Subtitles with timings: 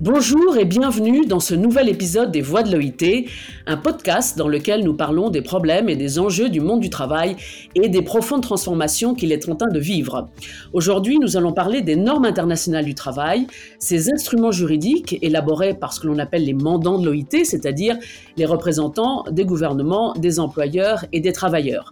[0.00, 3.26] Bonjour et bienvenue dans ce nouvel épisode des Voix de l'OIT,
[3.66, 7.34] un podcast dans lequel nous parlons des problèmes et des enjeux du monde du travail
[7.74, 10.28] et des profondes transformations qu'il est en train de vivre.
[10.72, 13.48] Aujourd'hui, nous allons parler des normes internationales du travail,
[13.80, 17.96] ces instruments juridiques élaborés par ce que l'on appelle les mandants de l'OIT, c'est-à-dire
[18.36, 21.90] les représentants des gouvernements, des employeurs et des travailleurs.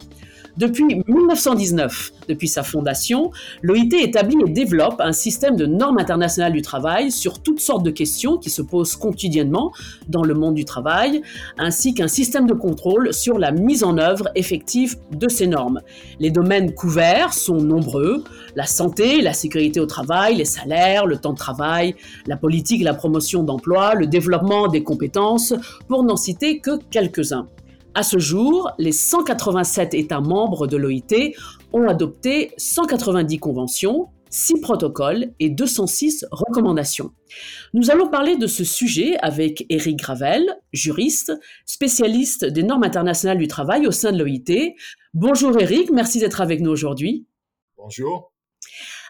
[0.56, 3.30] Depuis 1919, depuis sa fondation,
[3.60, 7.90] l'OIT établit et développe un système de normes internationales du travail sur toutes sortes de
[7.90, 9.72] questions qui se posent quotidiennement
[10.08, 11.20] dans le monde du travail,
[11.58, 15.82] ainsi qu'un système de contrôle sur la mise en œuvre effective de ces normes.
[16.20, 21.34] Les domaines couverts sont nombreux, la santé, la sécurité au travail, les salaires, le temps
[21.34, 25.52] de travail, la politique, la promotion d'emploi, le développement des compétences,
[25.86, 27.46] pour n'en citer que quelques-uns.
[27.96, 31.32] À ce jour, les 187 États membres de l'OIT
[31.72, 37.12] ont adopté 190 conventions, 6 protocoles et 206 recommandations.
[37.72, 41.32] Nous allons parler de ce sujet avec Eric Gravel, juriste,
[41.64, 44.74] spécialiste des normes internationales du travail au sein de l'OIT.
[45.14, 47.26] Bonjour Eric, merci d'être avec nous aujourd'hui.
[47.78, 48.30] Bonjour.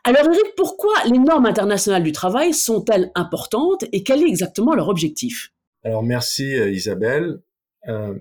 [0.05, 4.89] Alors Eric, pourquoi les normes internationales du travail sont-elles importantes et quel est exactement leur
[4.89, 5.53] objectif?
[5.83, 7.41] Alors merci euh, Isabelle.
[7.89, 8.15] Euh,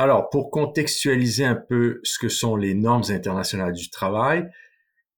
[0.00, 4.48] alors, pour contextualiser un peu ce que sont les normes internationales du travail,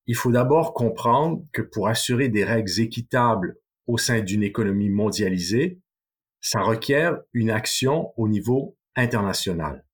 [0.08, 5.80] il faut d'abord comprendre que pour assurer des règles équitables au sein d'une économie mondialisée,
[6.40, 9.86] ça requiert une action au niveau international.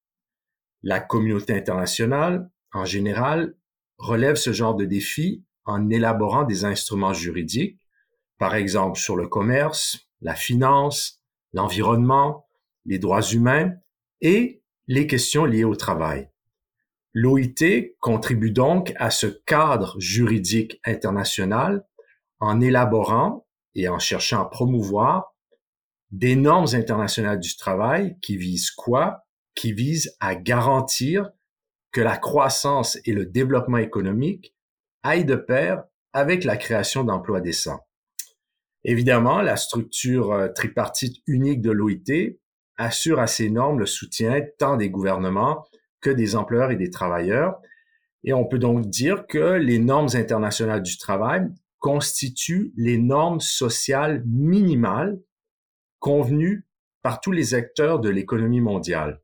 [0.82, 3.56] La communauté internationale, en général,
[3.98, 7.78] relève ce genre de défi en élaborant des instruments juridiques,
[8.38, 11.22] par exemple sur le commerce, la finance,
[11.52, 12.48] l'environnement,
[12.86, 13.74] les droits humains
[14.22, 14.57] et
[14.88, 16.30] les questions liées au travail.
[17.12, 21.86] L'OIT contribue donc à ce cadre juridique international
[22.40, 25.34] en élaborant et en cherchant à promouvoir
[26.10, 29.24] des normes internationales du travail qui visent quoi?
[29.54, 31.30] Qui visent à garantir
[31.92, 34.54] que la croissance et le développement économique
[35.02, 37.80] aillent de pair avec la création d'emplois décents.
[38.84, 42.38] Évidemment, la structure euh, tripartite unique de l'OIT
[42.78, 45.66] assure à ces normes le soutien tant des gouvernements
[46.00, 47.60] que des employeurs et des travailleurs.
[48.24, 54.22] Et on peut donc dire que les normes internationales du travail constituent les normes sociales
[54.26, 55.20] minimales
[55.98, 56.66] convenues
[57.02, 59.20] par tous les acteurs de l'économie mondiale.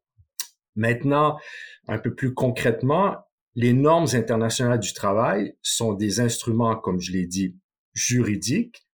[0.76, 1.38] Maintenant,
[1.86, 3.18] un peu plus concrètement,
[3.54, 7.56] les normes internationales du travail sont des instruments, comme je l'ai dit,
[7.92, 8.86] juridiques,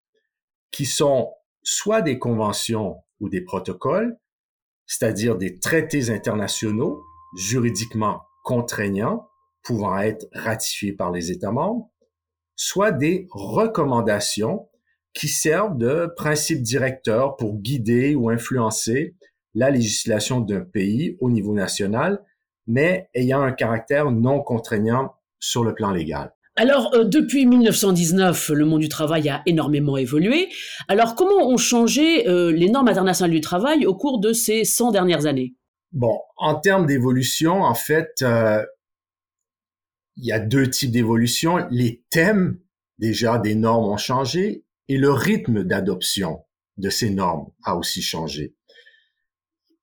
[0.71, 1.33] qui sont
[1.63, 4.19] soit des conventions ou des protocoles,
[4.91, 7.05] c'est-à-dire des traités internationaux
[7.37, 9.29] juridiquement contraignants
[9.63, 11.89] pouvant être ratifiés par les États membres,
[12.57, 14.69] soit des recommandations
[15.13, 19.15] qui servent de principes directeurs pour guider ou influencer
[19.55, 22.25] la législation d'un pays au niveau national,
[22.67, 26.35] mais ayant un caractère non contraignant sur le plan légal.
[26.61, 30.51] Alors, euh, depuis 1919, le monde du travail a énormément évolué.
[30.89, 34.91] Alors, comment ont changé euh, les normes internationales du travail au cours de ces 100
[34.91, 35.55] dernières années?
[35.93, 38.63] Bon, en termes d'évolution, en fait, euh,
[40.19, 41.67] il y a deux types d'évolution.
[41.71, 42.59] Les thèmes,
[42.99, 46.45] déjà, des normes ont changé et le rythme d'adoption
[46.77, 48.55] de ces normes a aussi changé.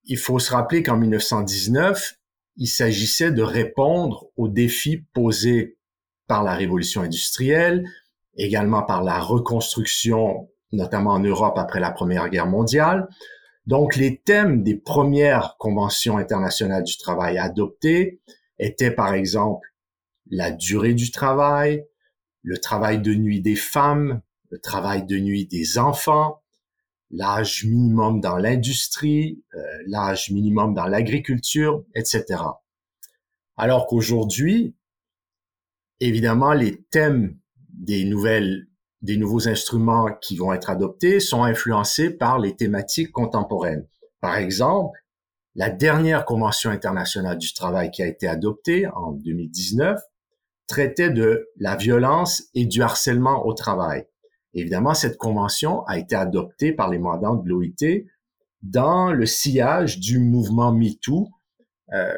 [0.04, 2.18] Il faut se rappeler qu'en 1919,
[2.58, 5.77] il s'agissait de répondre aux défis posés
[6.28, 7.88] par la révolution industrielle,
[8.38, 13.08] également par la reconstruction, notamment en Europe après la Première Guerre mondiale.
[13.66, 18.22] Donc, les thèmes des premières conventions internationales du travail adoptées
[18.60, 19.68] étaient, par exemple,
[20.30, 21.86] la durée du travail,
[22.44, 26.42] le travail de nuit des femmes, le travail de nuit des enfants,
[27.12, 32.42] l'âge minimum dans l'industrie, euh, l'âge minimum dans l'agriculture, etc.
[33.58, 34.77] Alors qu'aujourd'hui,
[36.00, 37.38] évidemment, les thèmes
[37.69, 38.68] des nouvelles,
[39.01, 43.88] des nouveaux instruments qui vont être adoptés sont influencés par les thématiques contemporaines.
[44.19, 45.00] Par exemple,
[45.56, 50.00] la dernière Convention internationale du travail qui a été adoptée en 2019
[50.68, 54.06] traitait de la violence et du harcèlement au travail.
[54.54, 58.06] Évidemment, cette convention a été adoptée par les mandants de l'OIT
[58.62, 61.27] dans le sillage du mouvement MeToo,
[61.94, 62.13] euh,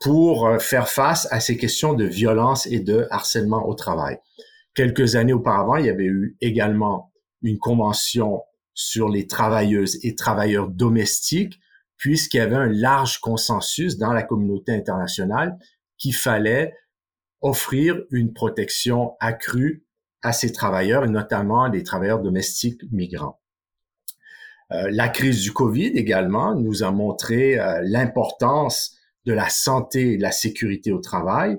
[0.00, 4.18] pour euh, faire face à ces questions de violence et de harcèlement au travail.
[4.74, 7.12] Quelques années auparavant, il y avait eu également
[7.42, 8.42] une convention
[8.74, 11.58] sur les travailleuses et travailleurs domestiques,
[11.96, 15.56] puisqu'il y avait un large consensus dans la communauté internationale
[15.96, 16.74] qu'il fallait
[17.40, 19.86] offrir une protection accrue
[20.22, 23.40] à ces travailleurs, et notamment les travailleurs domestiques migrants.
[24.72, 28.95] Euh, la crise du Covid également nous a montré euh, l'importance
[29.26, 31.58] de la santé et de la sécurité au travail.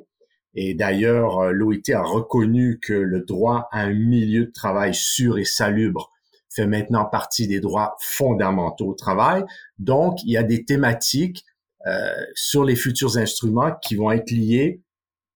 [0.56, 5.38] Et d'ailleurs, euh, l'OIT a reconnu que le droit à un milieu de travail sûr
[5.38, 6.12] et salubre
[6.50, 9.44] fait maintenant partie des droits fondamentaux au travail.
[9.78, 11.46] Donc, il y a des thématiques
[11.86, 14.82] euh, sur les futurs instruments qui vont être liés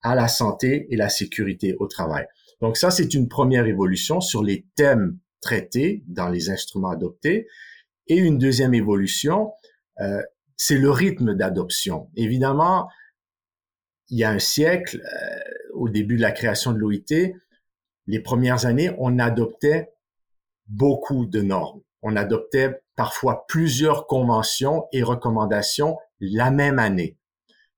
[0.01, 2.25] à la santé et la sécurité au travail.
[2.59, 7.47] Donc ça, c'est une première évolution sur les thèmes traités dans les instruments adoptés.
[8.07, 9.51] Et une deuxième évolution,
[9.99, 10.21] euh,
[10.63, 12.11] c'est le rythme d'adoption.
[12.15, 12.87] Évidemment,
[14.09, 15.39] il y a un siècle, euh,
[15.73, 17.33] au début de la création de l'OIT,
[18.05, 19.91] les premières années, on adoptait
[20.67, 21.81] beaucoup de normes.
[22.03, 27.17] On adoptait parfois plusieurs conventions et recommandations la même année.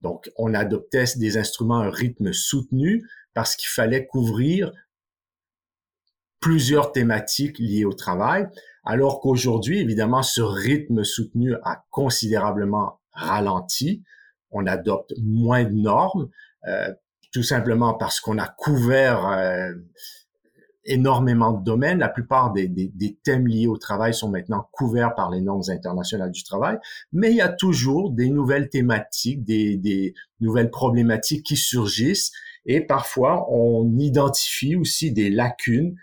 [0.01, 4.73] Donc, on adoptait des instruments à un rythme soutenu parce qu'il fallait couvrir
[6.41, 8.45] plusieurs thématiques liées au travail,
[8.83, 14.03] alors qu'aujourd'hui, évidemment, ce rythme soutenu a considérablement ralenti.
[14.51, 16.29] On adopte moins de normes,
[16.67, 16.93] euh,
[17.31, 19.73] tout simplement parce qu'on a couvert euh,
[20.85, 21.99] énormément de domaines.
[21.99, 26.31] La plupart des, des, thèmes liés au travail sont maintenant couverts par les normes internationales
[26.31, 26.77] du travail,
[27.13, 32.31] mais il y a toujours des nouvelles thématiques, des, des nouvelles problématiques qui surgissent
[32.65, 35.95] et parfois on identifie aussi des lacunes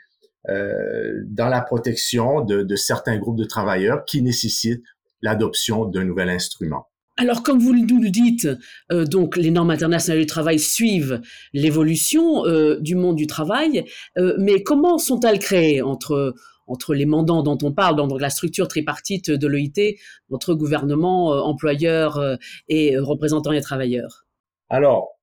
[0.48, 4.84] euh, dans la protection de, de certains groupes de travailleurs qui nécessitent
[5.22, 6.87] l'adoption d'un nouvel instrument.
[7.20, 8.48] Alors, comme vous nous le dites,
[8.90, 11.20] euh, donc les normes internationales du travail suivent
[11.52, 13.84] l'évolution euh, du monde du travail,
[14.16, 16.34] euh, mais comment sont-elles créées entre
[16.66, 19.96] entre les mandants dont on parle, dans la structure tripartite de l'OIT,
[20.31, 22.38] entre gouvernement, employeurs
[22.69, 24.25] et représentants des travailleurs?
[24.69, 25.19] Alors,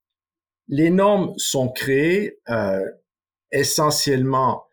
[0.67, 2.41] les normes sont créées
[3.53, 4.66] essentiellement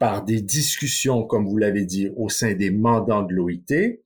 [0.00, 4.00] par des discussions, comme vous l'avez dit, au sein des mandants de l'OIT.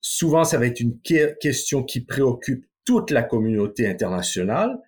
[0.00, 4.80] Souvent, ça va être une question qui préoccupe toute la communauté internationale,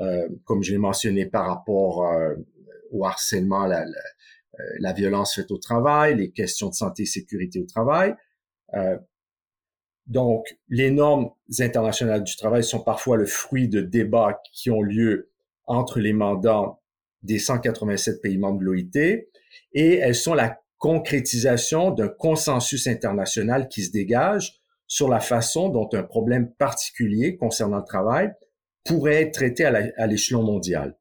[0.00, 2.34] euh, comme j'ai mentionné par rapport euh,
[2.90, 7.60] au harcèlement, la, euh, la, violence faite au travail, les questions de santé et sécurité
[7.60, 8.14] au travail.
[10.06, 15.30] donc, les normes internationales du travail sont parfois le fruit de débats qui ont lieu
[15.64, 16.80] entre les mandants
[17.26, 19.26] des 187 pays membres de l'OIT
[19.72, 25.88] et elles sont la concrétisation d'un consensus international qui se dégage sur la façon dont
[25.92, 28.32] un problème particulier concernant le travail
[28.84, 30.96] pourrait être traité à l'échelon mondial.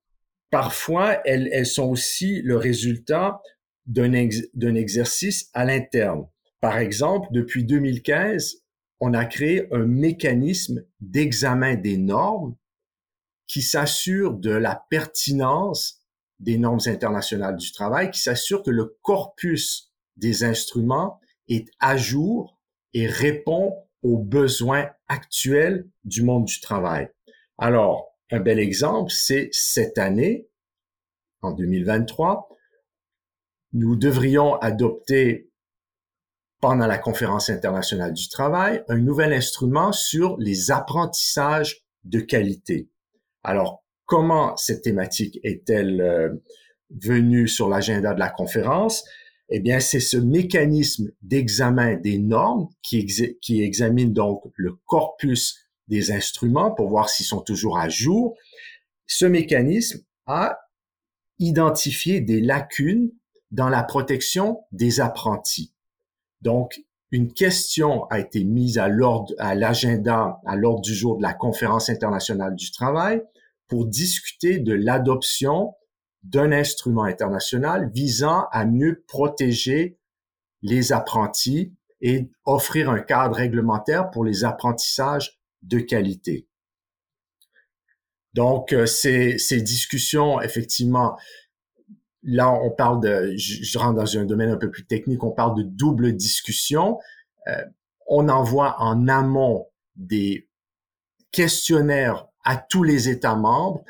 [0.49, 3.41] Parfois, elles, sont aussi le résultat
[3.85, 6.27] d'un exercice à l'interne.
[6.61, 8.63] Par exemple, depuis 2015,
[8.99, 12.55] on a créé un mécanisme d'examen des normes
[13.47, 16.04] qui s'assure de la pertinence
[16.39, 22.59] des normes internationales du travail, qui s'assure que le corpus des instruments est à jour
[22.93, 27.09] et répond aux besoins actuels du monde du travail.
[27.57, 30.47] Alors, un bel exemple, c'est cette année,
[31.41, 32.49] en 2023,
[33.73, 35.51] nous devrions adopter
[36.59, 42.89] pendant la conférence internationale du travail un nouvel instrument sur les apprentissages de qualité.
[43.43, 46.29] Alors, comment cette thématique est-elle euh,
[46.89, 49.03] venue sur l'agenda de la conférence?
[49.49, 53.05] Eh bien, c'est ce mécanisme d'examen des normes qui,
[53.41, 58.35] qui examine donc le corpus des instruments pour voir s'ils sont toujours à jour.
[59.05, 60.59] Ce mécanisme a
[61.37, 63.11] identifié des lacunes
[63.51, 65.73] dans la protection des apprentis.
[66.41, 66.81] Donc,
[67.11, 71.33] une question a été mise à l'ordre, à l'agenda, à l'ordre du jour de la
[71.33, 73.21] conférence internationale du travail
[73.67, 75.73] pour discuter de l'adoption
[76.23, 79.97] d'un instrument international visant à mieux protéger
[80.61, 86.47] les apprentis et offrir un cadre réglementaire pour les apprentissages de qualité.
[88.33, 91.17] Donc, euh, ces, discussions, effectivement,
[92.21, 95.55] là, on parle de, je, rentre dans un domaine un peu plus technique, on parle
[95.55, 96.99] de double discussion.
[97.47, 97.63] Euh,
[98.07, 100.49] on envoie en amont des
[101.31, 103.83] questionnaires à tous les États membres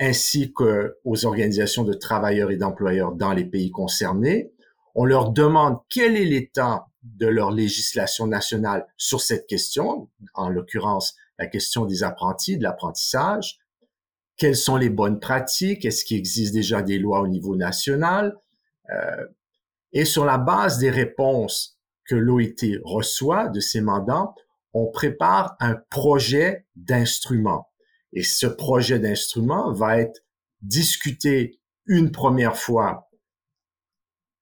[0.00, 4.50] ainsi qu'aux organisations de travailleurs et d'employeurs dans les pays concernés.
[4.94, 11.16] On leur demande quel est l'état de leur législation nationale sur cette question, en l'occurrence
[11.38, 13.58] la question des apprentis, de l'apprentissage.
[14.36, 15.84] Quelles sont les bonnes pratiques?
[15.84, 18.36] Est-ce qu'il existe déjà des lois au niveau national?
[18.90, 19.26] Euh,
[19.92, 24.34] et sur la base des réponses que l'OIT reçoit de ses mandants,
[24.72, 27.69] on prépare un projet d'instrument.
[28.12, 30.24] Et ce projet d'instrument va être
[30.62, 33.10] discuté une première fois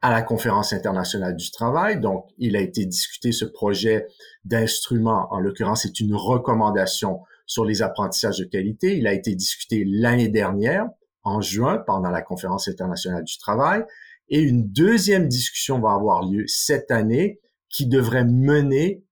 [0.00, 2.00] à la conférence internationale du travail.
[2.00, 4.06] Donc, il a été discuté ce projet
[4.44, 5.26] d'instrument.
[5.30, 8.96] En l'occurrence, c'est une recommandation sur les apprentissages de qualité.
[8.96, 10.86] Il a été discuté l'année dernière,
[11.24, 13.84] en juin, pendant la conférence internationale du travail.
[14.28, 19.04] Et une deuxième discussion va avoir lieu cette année qui devrait mener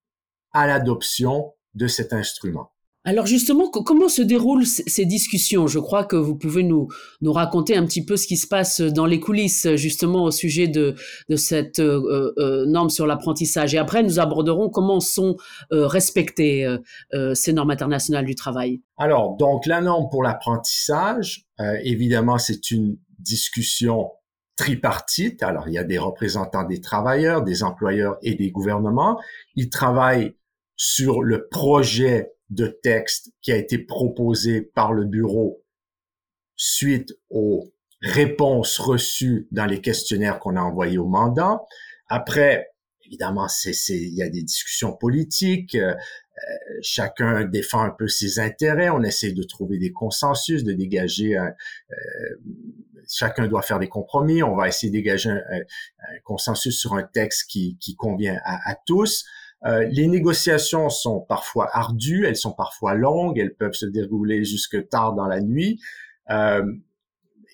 [0.53, 2.71] à l'adoption de cet instrument.
[3.07, 5.65] Alors justement, comment se déroulent ces discussions?
[5.65, 6.89] Je crois que vous pouvez nous,
[7.21, 10.67] nous raconter un petit peu ce qui se passe dans les coulisses, justement au sujet
[10.67, 10.93] de,
[11.29, 13.73] de cette euh, euh, norme sur l'apprentissage.
[13.73, 15.37] Et après, nous aborderons comment sont
[15.71, 16.67] euh, respectées
[17.33, 18.81] ces normes internationales du travail.
[18.97, 21.45] Alors, donc la norme pour l'apprentissage,
[21.83, 24.11] évidemment, c'est une discussion
[24.57, 25.43] tripartite.
[25.43, 29.17] Alors, il y a des représentants des travailleurs, des employeurs et des gouvernements.
[29.55, 30.35] Ils travaillent
[30.75, 35.63] sur le projet de texte qui a été proposé par le bureau
[36.55, 41.61] suite aux réponses reçues dans les questionnaires qu'on a envoyés au mandat.
[42.07, 42.71] Après,
[43.05, 45.75] évidemment, c'est, il y a des discussions politiques.
[45.75, 45.93] Euh,
[46.81, 48.89] chacun défend un peu ses intérêts.
[48.89, 51.35] On essaie de trouver des consensus, de dégager.
[51.35, 51.53] Un,
[51.91, 51.95] euh,
[53.09, 54.43] chacun doit faire des compromis.
[54.43, 55.61] On va essayer de dégager un,
[56.23, 59.25] consensus sur un texte qui, qui convient à tous.
[59.65, 64.87] Euh, les négociations sont parfois ardues, elles sont parfois longues, elles peuvent se dérouler jusque
[64.89, 65.81] tard dans la nuit.
[66.29, 66.63] Euh,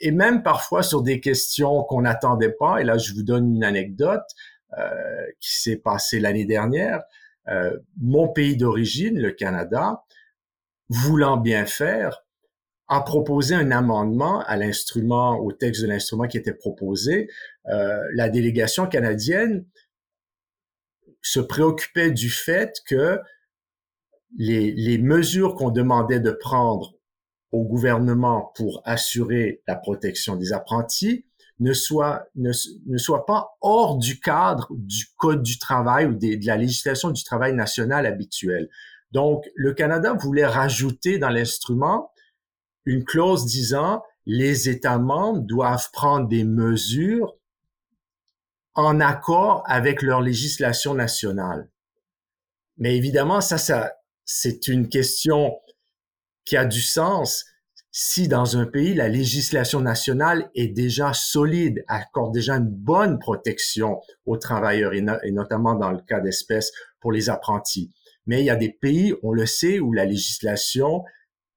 [0.02, 2.82] et même parfois sur des questions qu'on n'attendait pas.
[2.82, 4.26] Et là, je vous donne une anecdote
[4.78, 4.92] euh,
[5.40, 7.04] qui s'est passée l'année dernière.
[7.98, 10.04] mon pays d'origine, le Canada,
[10.90, 12.24] voulant bien faire,
[12.88, 17.30] a proposé un amendement à l'instrument, au texte de l'instrument qui était proposé.
[17.66, 19.66] la délégation canadienne
[21.24, 23.20] se préoccupait du fait que
[24.38, 26.94] les, les mesures qu'on demandait de prendre
[27.52, 31.26] au gouvernement pour assurer la protection des apprentis
[31.60, 32.52] ne soient, ne,
[32.88, 37.24] ne soient pas hors du cadre du code du travail ou de la législation du
[37.24, 38.70] travail national habituelle.
[39.12, 42.12] Donc, le Canada voulait rajouter dans l'instrument
[42.86, 47.36] une clause disant les États membres doivent prendre des mesures
[48.76, 51.70] en accord avec leur législation nationale.
[52.78, 53.94] Mais évidemment, ça, ça,
[54.26, 55.60] c'est une question
[56.46, 57.46] qui a du sens
[57.96, 64.02] si dans un pays, la législation nationale est déjà solide, accorde déjà une bonne protection
[64.26, 67.94] aux travailleurs et, notamment dans le cas d'espèces pour les apprentis.
[68.26, 71.04] Mais il y a des pays, on le sait, où la législation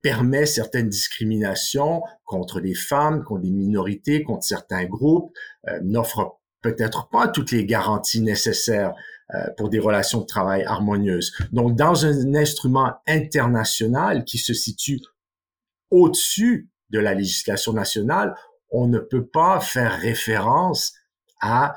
[0.02, 5.32] permet certaines discriminations contre les femmes, contre les minorités, contre certains groupes,
[5.68, 8.94] euh, n'offre peut-être pas toutes les garanties nécessaires
[9.34, 11.32] euh, pour des relations de travail harmonieuses.
[11.52, 15.00] Donc, dans un instrument international qui se situe
[15.90, 18.36] au-dessus de la législation nationale,
[18.70, 20.92] on ne peut pas faire référence
[21.40, 21.74] à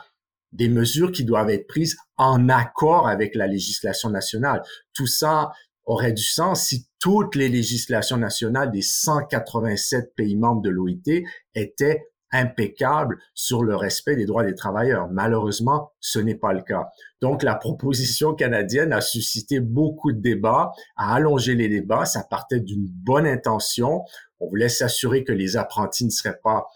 [0.51, 4.63] des mesures qui doivent être prises en accord avec la législation nationale.
[4.93, 5.51] Tout ça
[5.85, 11.23] aurait du sens si toutes les législations nationales des 187 pays membres de l'OIT
[11.55, 15.09] étaient impeccable sur le respect des droits des travailleurs.
[15.11, 16.89] Malheureusement, ce n'est pas le cas.
[17.21, 22.05] Donc, la proposition canadienne a suscité beaucoup de débats, a allongé les débats.
[22.05, 24.03] Ça partait d'une bonne intention.
[24.39, 26.67] On voulait s'assurer que les apprentis ne seraient pas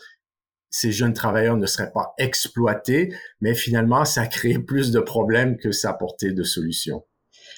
[0.73, 5.57] ces jeunes travailleurs ne seraient pas exploités, mais finalement, ça a créé plus de problèmes
[5.57, 7.05] que ça apportait de solutions.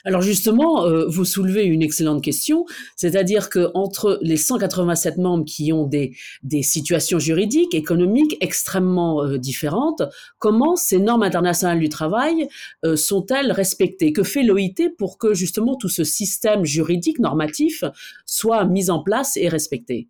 [0.08, 5.74] Alors justement, euh, vous soulevez une excellente question, c'est-à-dire que entre les 187 membres qui
[5.74, 6.16] ont des,
[6.62, 10.04] situations juridiques, économiques extrêmement euh, différentes,
[10.38, 12.48] comment ces normes internationales du travail
[12.86, 14.14] euh, sont-elles respectées?
[14.14, 17.84] Que fait l'OIT pour que justement tout ce système juridique normatif
[18.28, 20.08] soit mis en place et respecté?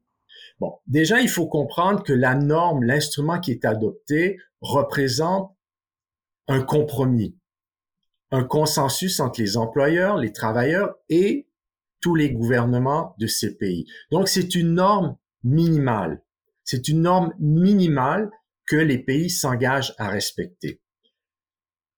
[0.59, 5.55] Bon, déjà, il faut comprendre que la norme, l'instrument qui est adopté, représente
[6.49, 7.35] un compromis
[8.35, 11.47] un consensus entre les employeurs, les travailleurs et
[12.01, 13.85] tous les gouvernements de ces pays.
[14.11, 16.23] Donc, c'est une norme minimale.
[16.63, 18.29] C'est une norme minimale
[18.67, 20.81] que les pays s'engagent à respecter.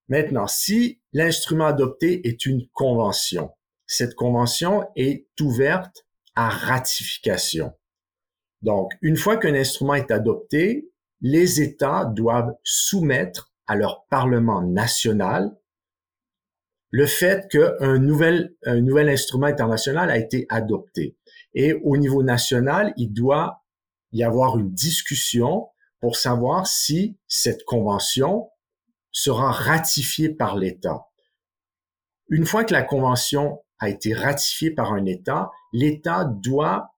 [0.09, 3.51] Maintenant, si l'instrument adopté est une convention,
[3.85, 7.73] cette convention est ouverte à ratification.
[8.61, 10.89] Donc, une fois qu'un instrument est adopté,
[11.21, 15.55] les États doivent soumettre à leur Parlement national
[16.89, 21.17] le fait qu'un nouvel, un nouvel instrument international a été adopté.
[21.53, 23.63] Et au niveau national, il doit
[24.11, 25.67] y avoir une discussion
[25.99, 28.49] pour savoir si cette convention
[29.11, 31.07] sera ratifiée par l'État.
[32.29, 36.93] Une fois que la convention a été ratifiée par un État, l'État doit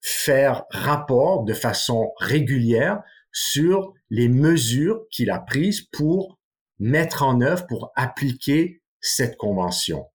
[0.00, 6.37] faire rapport de façon régulière sur les mesures qu'il a prises pour
[6.78, 10.06] mettre en œuvre, pour appliquer cette convention.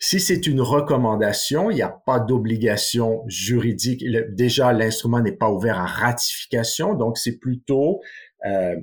[0.00, 4.04] Si c'est une recommandation, il n'y a pas d'obligation juridique.
[4.30, 8.00] Déjà, l'instrument n'est pas ouvert à ratification, donc c'est plutôt
[8.46, 8.76] euh,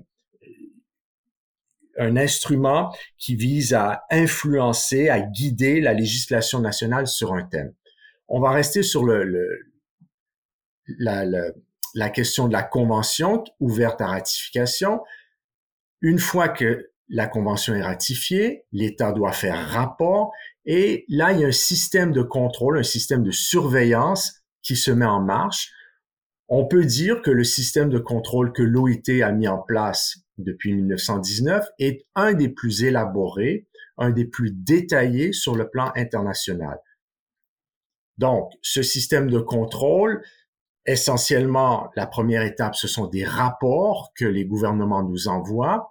[1.97, 7.73] un instrument qui vise à influencer, à guider la législation nationale sur un thème.
[8.27, 9.47] On va rester sur le, le
[10.99, 11.25] la,
[11.93, 15.01] la question de la convention ouverte à ratification.
[16.05, 20.31] Une fois que la convention est ratifiée, l'État doit faire rapport
[20.63, 24.91] et là, il y a un système de contrôle, un système de surveillance qui se
[24.91, 25.71] met en marche.
[26.47, 30.75] On peut dire que le système de contrôle que l'OIT a mis en place depuis
[30.75, 33.65] 1919 est un des plus élaborés,
[33.97, 36.77] un des plus détaillés sur le plan international.
[38.19, 40.23] Donc, ce système de contrôle,
[40.85, 45.89] essentiellement, la première étape, ce sont des rapports que les gouvernements nous envoient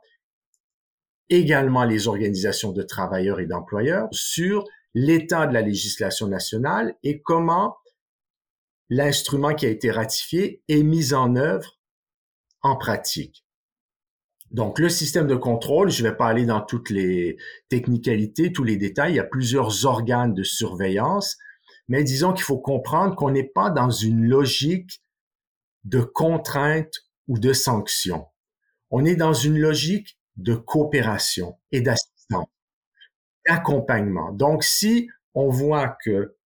[1.31, 4.64] également les organisations de travailleurs et d'employeurs sur
[4.95, 7.76] l'état de la législation nationale et comment
[8.90, 11.78] l'instrument qui a été ratifié est mis en œuvre
[12.62, 13.45] en pratique.
[14.50, 17.38] Donc, le système de contrôle, je ne vais pas aller dans toutes les
[17.69, 21.38] technicalités, tous les détails, il y a plusieurs organes de surveillance,
[21.88, 25.02] mais disons qu'il faut comprendre qu'on n'est pas dans une logique
[25.83, 28.26] de contrainte ou de sanction.
[28.90, 32.48] On est dans une logique de coopération et d'assistance,
[33.46, 34.32] d'accompagnement.
[34.32, 36.36] Donc, si on voit que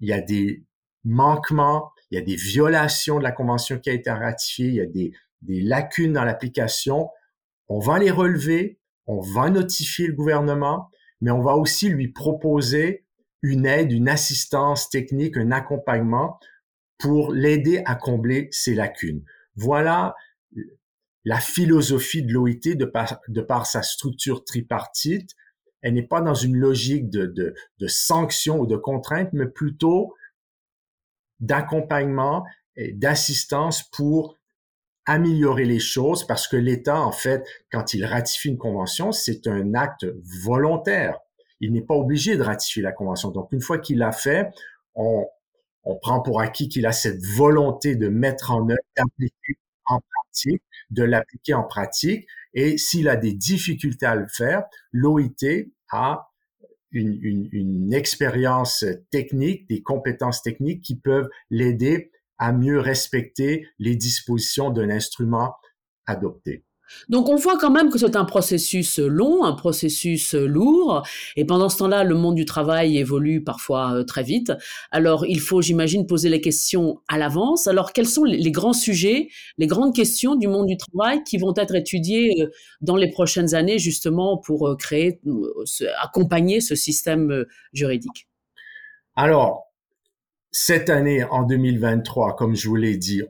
[0.00, 0.64] il y a des
[1.04, 4.80] manquements, il y a des violations de la convention qui a été ratifiée, il y
[4.80, 7.10] a des, des lacunes dans l'application,
[7.68, 13.04] on va les relever, on va notifier le gouvernement, mais on va aussi lui proposer
[13.42, 16.38] une aide, une assistance technique, un accompagnement
[16.98, 19.22] pour l'aider à combler ces lacunes.
[19.56, 20.14] Voilà
[21.24, 25.30] la philosophie de l'OIT, de par, sa structure tripartite,
[25.80, 30.14] elle n'est pas dans une logique de, de, de sanction ou de contrainte, mais plutôt
[31.40, 32.44] d'accompagnement
[32.76, 34.38] et d'assistance pour
[35.06, 39.74] améliorer les choses parce que l'État, en fait, quand il ratifie une convention, c'est un
[39.74, 40.06] acte
[40.42, 41.18] volontaire.
[41.60, 43.30] Il n'est pas obligé de ratifier la convention.
[43.30, 44.50] Donc, une fois qu'il l'a fait,
[44.94, 45.26] on,
[45.84, 50.62] on prend pour acquis qu'il a cette volonté de mettre en œuvre, d'appliquer en pratique
[50.90, 52.26] de l'appliquer en pratique.
[52.52, 56.30] Et s'il a des difficultés à le faire, l'OIT a
[56.92, 63.96] une, une, une, expérience technique, des compétences techniques qui peuvent l'aider à mieux respecter les
[63.96, 65.56] dispositions d'un instrument
[66.06, 66.64] adopté.
[67.08, 71.68] Donc on voit quand même que c'est un processus long, un processus lourd, et pendant
[71.68, 74.52] ce temps-là, le monde du travail évolue parfois euh, très vite.
[74.90, 77.66] Alors il faut, j'imagine, poser les questions à l'avance.
[77.66, 79.28] Alors quels sont les grands sujets,
[79.58, 83.54] les grandes questions du monde du travail qui vont être étudiées euh, dans les prochaines
[83.54, 85.20] années justement pour euh, créer,
[86.02, 88.28] accompagner ce système juridique?
[89.16, 89.72] Alors,
[90.50, 93.22] cette année, en 2023, comme je vous l'ai dit,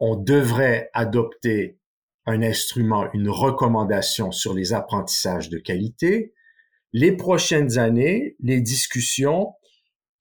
[0.00, 1.77] on devrait adopter
[2.28, 6.34] un instrument, une recommandation sur les apprentissages de qualité.
[6.92, 9.54] Les prochaines années, les discussions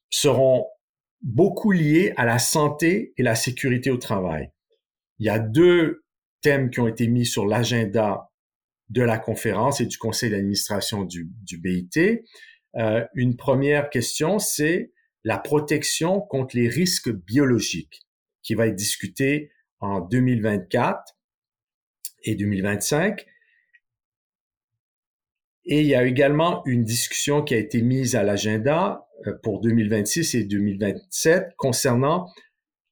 [0.09, 0.65] seront
[1.21, 4.51] beaucoup liées à la santé et la sécurité au travail.
[5.19, 6.05] Il y a deux
[6.41, 8.29] thèmes qui ont été mis sur l'agenda
[8.89, 12.23] de la conférence et du conseil d'administration du, BIT.
[12.77, 14.93] Euh, une première question, c'est
[15.25, 18.01] la protection contre les risques biologiques
[18.43, 21.16] qui va être discutée en 2024
[22.27, 23.25] et 2025.
[25.65, 29.61] Et il y a également une discussion qui a été mise à l'agenda euh, pour
[29.61, 32.29] 2026 et 2027 concernant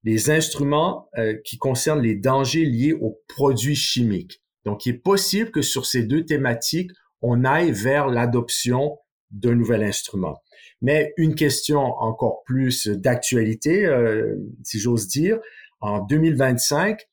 [0.03, 4.41] les instruments euh, qui concernent les dangers liés aux produits chimiques.
[4.65, 8.97] Donc, il est possible que sur ces deux thématiques, on aille vers l'adoption
[9.31, 10.41] d'un nouvel instrument.
[10.81, 15.39] Mais une question encore plus d'actualité, euh, si j'ose dire,
[15.79, 17.07] en 2025,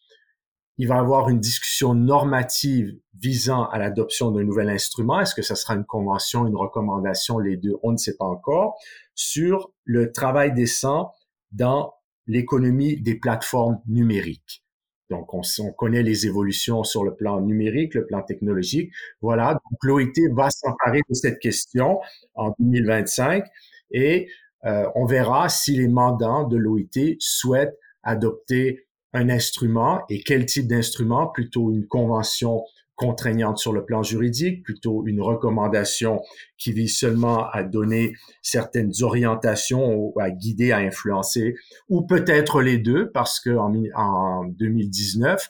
[0.79, 5.21] il va y avoir une discussion normative visant à l'adoption d'un nouvel instrument.
[5.21, 8.77] Est-ce que ce sera une convention, une recommandation, les deux, on ne sait pas encore,
[9.15, 11.13] sur le travail décent
[11.53, 11.95] dans
[12.27, 14.65] l'économie des plateformes numériques.
[15.11, 18.91] Donc, on, on, connaît les évolutions sur le plan numérique, le plan technologique.
[19.21, 22.01] Voilà, donc l'OIT va s'emparer de cette question
[22.35, 23.45] en 2025
[23.91, 24.29] et
[24.65, 30.67] euh, on verra si les mandants de l'OIT souhaitent adopter un instrument et quel type
[30.67, 36.23] d'instrument, plutôt une convention contraignante sur le plan juridique, plutôt une recommandation
[36.59, 41.55] qui vise seulement à donner certaines orientations à guider, à influencer,
[41.89, 45.49] ou peut-être les deux, parce que en, 2019,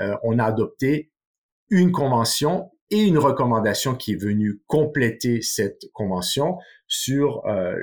[0.00, 1.10] euh, on a adopté
[1.68, 7.74] une convention et une recommandation qui est venue compléter cette convention sur euh,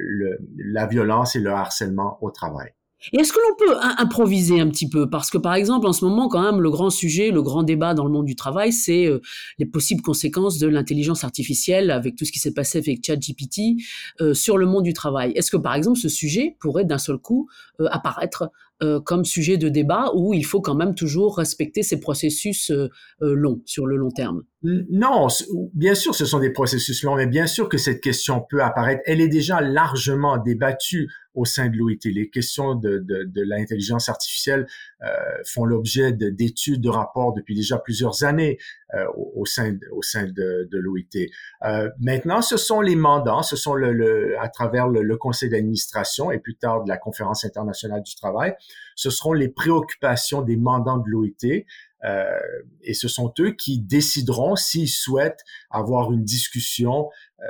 [0.58, 2.72] la violence et le harcèlement au travail.
[3.12, 5.10] Et est-ce que l'on peut improviser un petit peu?
[5.10, 7.94] Parce que par exemple, en ce moment, quand même, le grand sujet, le grand débat
[7.94, 9.20] dans le monde du travail, c'est euh,
[9.58, 13.82] les possibles conséquences de l'intelligence artificielle avec tout ce qui s'est passé avec ChatGPT
[14.22, 15.32] euh, sur le monde du travail.
[15.36, 18.52] Est-ce que par exemple, ce sujet pourrait d'un seul coup euh, apparaître
[18.84, 22.72] euh, comme sujet de débat où il faut quand même toujours respecter ces processus
[23.20, 24.44] longs sur le long terme?
[24.64, 25.28] Non,
[25.74, 29.02] bien sûr, ce sont des processus longs, mais bien sûr que cette question peut apparaître.
[29.08, 31.98] Elle est déjà largement débattue au sein de l'OIT.
[32.06, 34.68] Les questions de, de, de l'intelligence artificielle
[35.02, 35.08] euh,
[35.46, 38.60] font l'objet d'études, de, rapports depuis déjà plusieurs années
[38.94, 41.30] euh, au, sein, au sein de, de l'OIT.
[41.64, 45.50] Euh, maintenant, ce sont les mandants, ce sont le, le à travers le, le conseil
[45.50, 48.54] d'administration et plus tard de la conférence internationale du travail,
[48.96, 51.66] ce seront les préoccupations des mandants de l'OIT
[52.04, 52.40] euh,
[52.82, 57.10] et ce sont eux qui décideront s'ils souhaitent avoir une discussion
[57.42, 57.46] euh,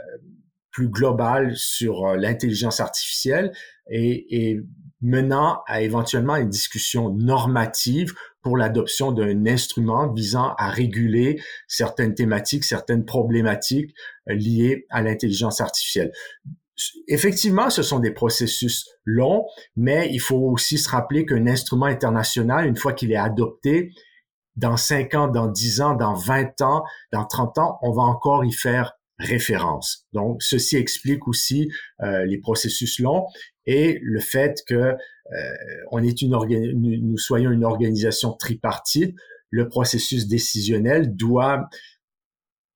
[0.72, 3.52] plus globale sur euh, l'intelligence artificielle
[3.90, 4.60] et,
[5.02, 12.64] menant à éventuellement une discussion normative pour l'adoption d'un instrument visant à réguler certaines thématiques,
[12.64, 13.96] certaines problématiques
[14.28, 16.12] liées à l'intelligence artificielle.
[17.08, 22.68] Effectivement, ce sont des processus longs, mais il faut aussi se rappeler qu'un instrument international,
[22.68, 23.92] une fois qu'il est adopté,
[24.56, 28.46] dans 5 ans, dans 10 ans, dans 20 ans, dans 30 ans, on va encore
[28.46, 30.08] y faire référence.
[30.14, 33.28] Donc, ceci explique aussi euh, les processus longs
[33.66, 34.96] et le fait que euh,
[35.92, 39.16] on est une nous soyons une organisation tripartite.
[39.50, 41.70] Le processus décisionnel doit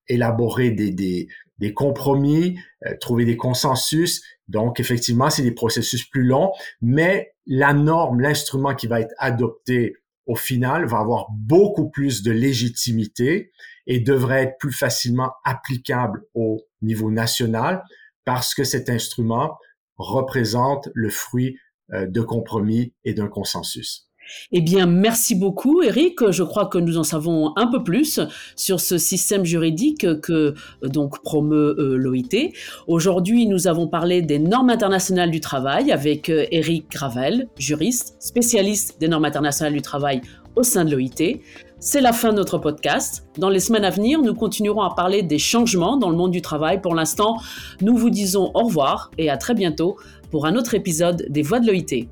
[0.08, 4.22] élaborer des, des, des compromis, euh, trouver des consensus.
[4.48, 9.96] Donc, effectivement, c'est des processus plus longs, mais la norme, l'instrument qui va être adopté
[10.26, 13.52] au final va avoir beaucoup plus de légitimité
[13.88, 17.84] et devrait être plus facilement applicable au niveau national
[18.24, 19.58] parce que cet instrument
[19.98, 21.58] représente le fruit
[21.94, 24.10] euh, de compromis et d'un consensus.
[24.52, 26.32] Eh bien, merci beaucoup, Eric.
[26.32, 28.20] Je crois que nous en savons un peu plus
[28.56, 32.52] sur ce système juridique que euh, promeut euh, l'OIT.
[32.88, 39.08] Aujourd'hui, nous avons parlé des normes internationales du travail avec Eric Gravel, juriste, spécialiste des
[39.08, 40.22] normes internationales du travail
[40.56, 41.40] au sein de l'OIT.
[41.80, 43.28] C'est la fin de notre podcast.
[43.38, 46.42] Dans les semaines à venir, nous continuerons à parler des changements dans le monde du
[46.42, 46.82] travail.
[46.82, 47.38] Pour l'instant,
[47.82, 49.98] nous vous disons au revoir et à très bientôt
[50.32, 52.08] pour un autre épisode des Voix de l'OIT.